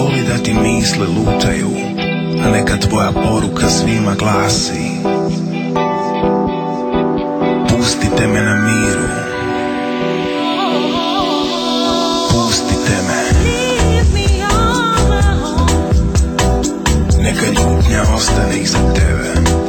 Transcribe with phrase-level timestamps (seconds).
[0.00, 1.70] boli da ti misle lutaju
[2.44, 4.90] A neka tvoja poruka svima glasi
[7.68, 9.08] Pustite me na miru.
[12.30, 13.22] Pustite me.
[17.22, 19.59] Neka ljutnja ostane iza tebe.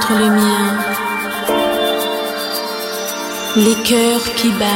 [0.00, 0.78] Corps contre le mien,
[3.56, 4.68] les cœurs qui battent.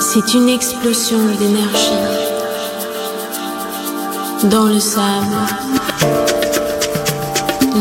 [0.00, 2.06] C'est une explosion d'énergie
[4.44, 5.36] dans le sable,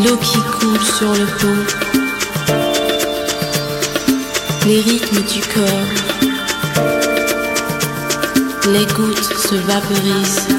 [0.04, 1.64] l'eau qui coule sur le pot,
[4.66, 5.94] les rythmes du corps,
[8.72, 10.59] les gouttes se vaporisent.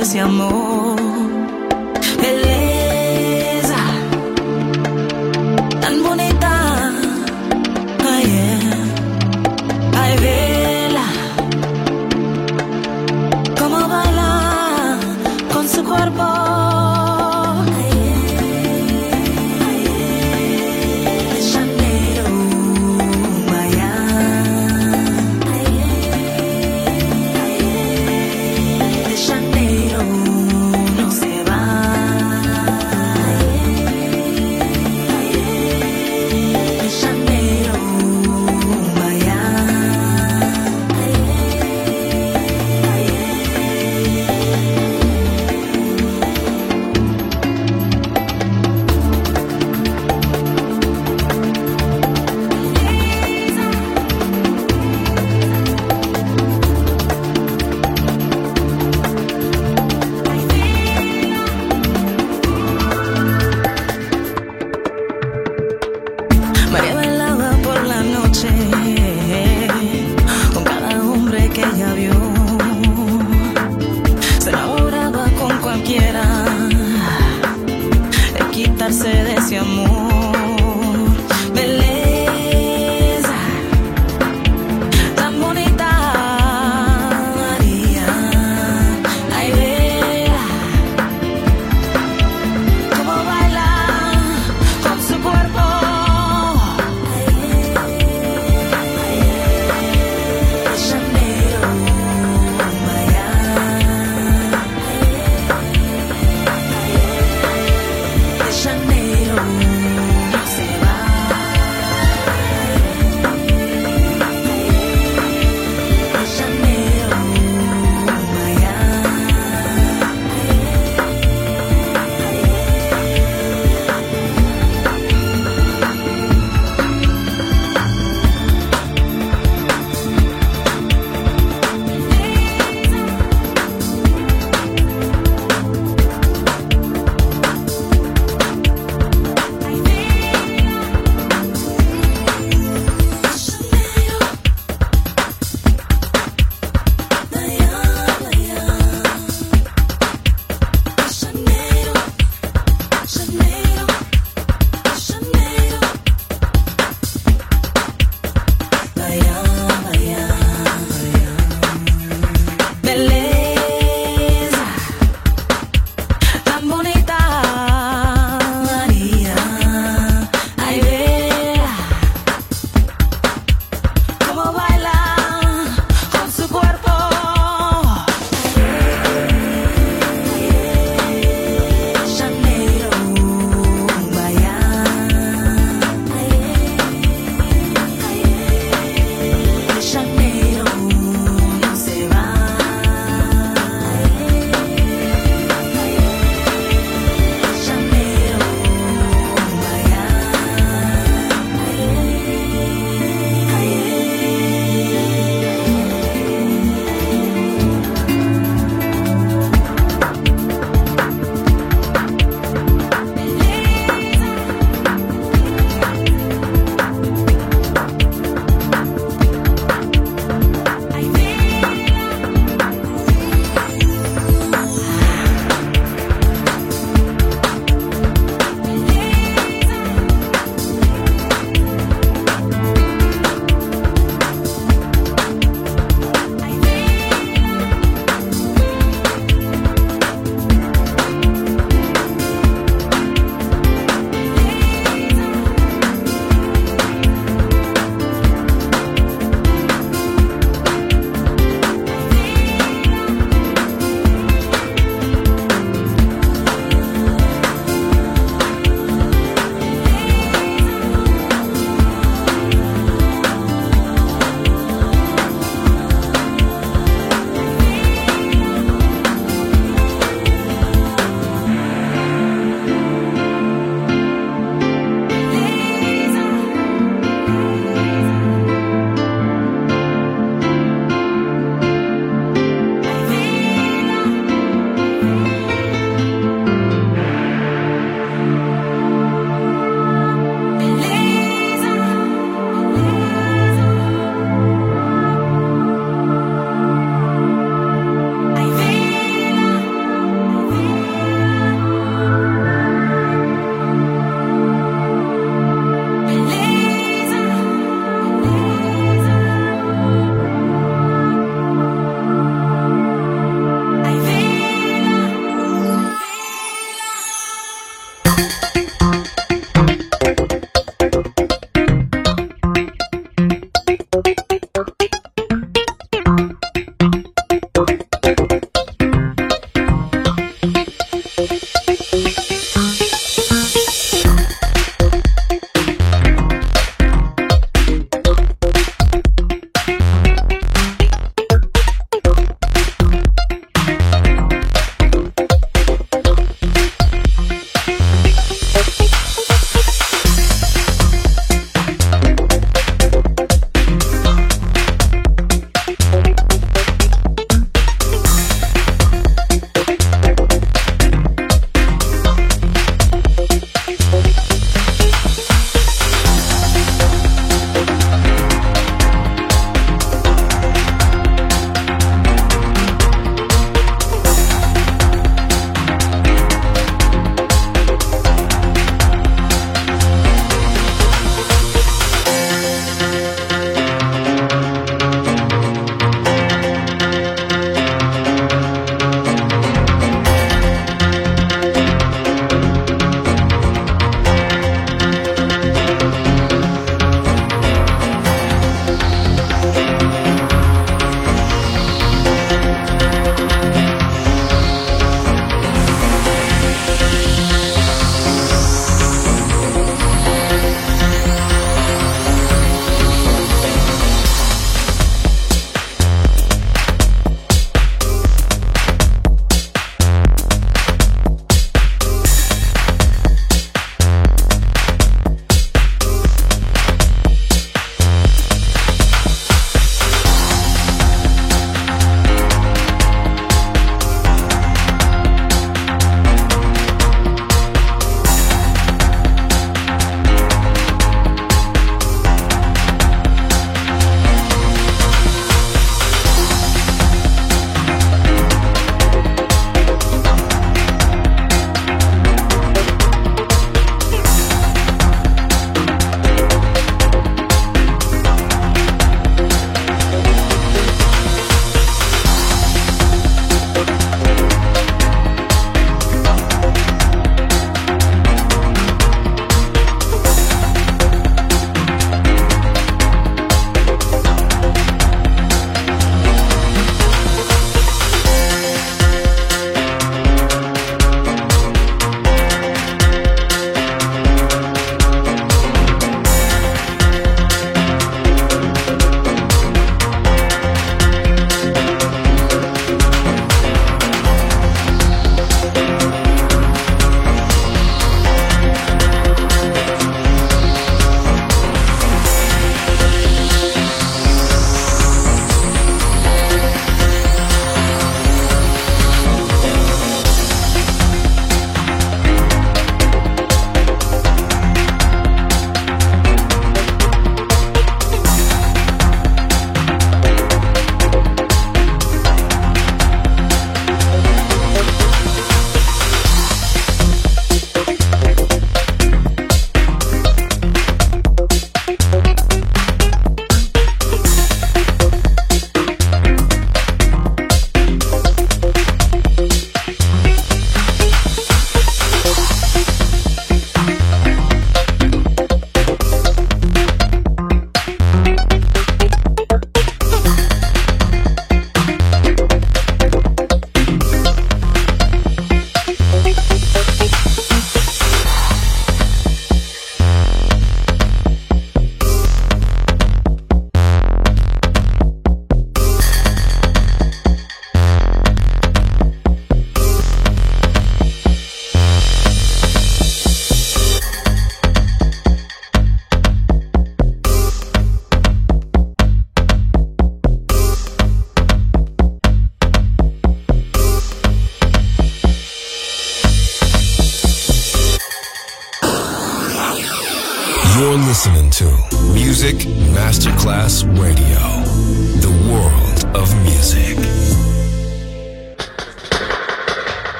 [0.00, 0.99] esse amor.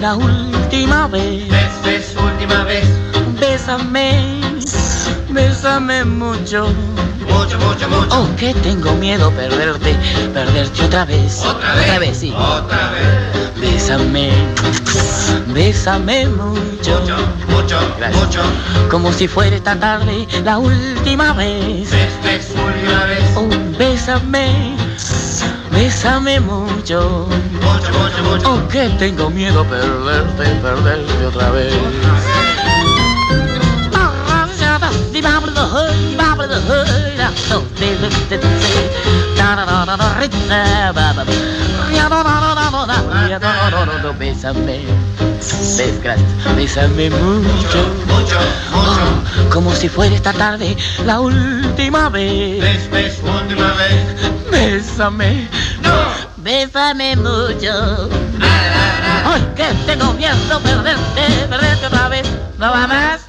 [0.00, 1.48] La última vez.
[1.48, 2.84] Ves, ves, última vez.
[3.40, 4.40] Bésame,
[5.30, 6.68] bésame mucho.
[7.28, 8.08] Mucho, mucho, mucho.
[8.10, 9.94] Oh, que tengo miedo perderte,
[10.32, 11.40] perderte otra vez.
[11.44, 11.82] Otra vez.
[11.84, 12.32] Otra vez, sí.
[12.32, 13.60] Otra vez.
[13.60, 14.30] Bésame,
[15.48, 17.00] bésame mucho.
[17.00, 17.16] Mucho,
[17.48, 18.24] mucho, Gracias.
[18.24, 18.42] mucho.
[18.90, 21.90] Como si fuera esta tarde la última vez.
[21.90, 23.24] Ves, ves, última vez.
[23.36, 23.48] Oh,
[23.78, 24.76] bésame,
[25.76, 27.28] bésame mucho.
[27.60, 28.54] Mucho, mucho, mucho.
[28.54, 31.74] Oh, que tengo miedo perderte, perderte otra vez.
[44.18, 44.80] Bésame.
[46.56, 48.38] Bésame mucho, Mucho,
[48.72, 49.50] mucho.
[49.50, 52.62] como si fuera esta tarde la última vez.
[53.22, 54.35] Última vez.
[54.56, 55.48] Bésame,
[55.82, 55.92] No.
[56.38, 58.08] bésame mucho.
[59.26, 62.26] Ay, que tengo miedo perderte, perderte otra vez.
[62.58, 63.20] ¿No va más?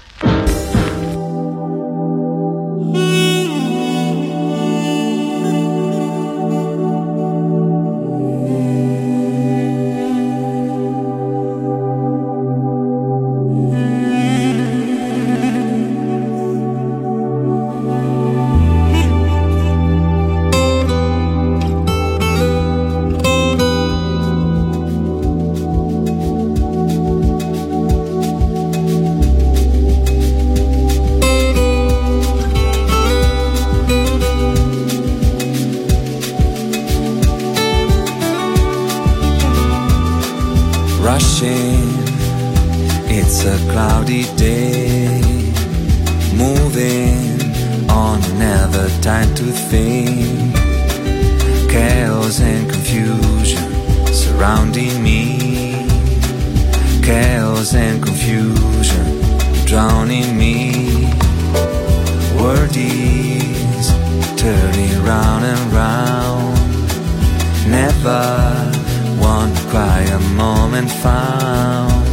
[69.19, 72.07] One quiet moment found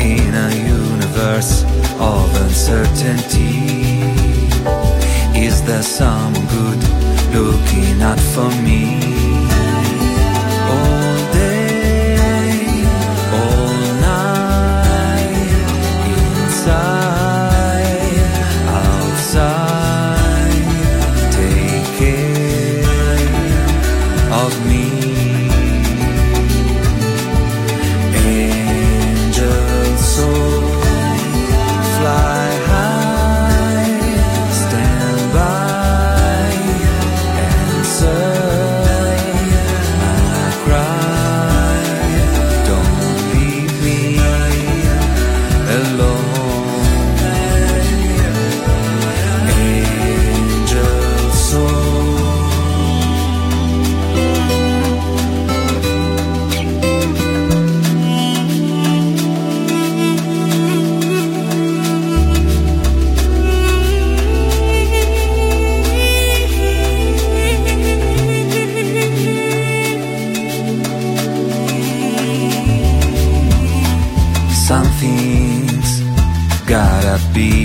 [0.00, 1.64] in a universe
[1.98, 4.02] of uncertainty.
[5.34, 6.80] Is there someone good
[7.34, 9.31] looking out for me?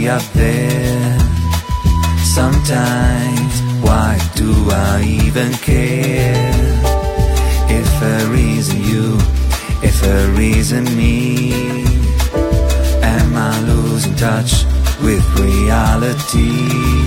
[0.07, 1.19] up there.
[2.23, 6.51] Sometimes, why do I even care?
[7.69, 9.17] If a reason you,
[9.81, 11.51] if a reason me,
[13.01, 14.63] am I losing touch
[15.01, 17.06] with reality?